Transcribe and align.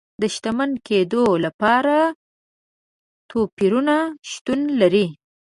د 0.21 0.23
شتمن 0.35 0.71
کېدو 0.87 1.23
لپاره 1.45 1.97
توپیرونه 3.29 3.95
شتون 4.31 4.59
لري. 4.79 5.07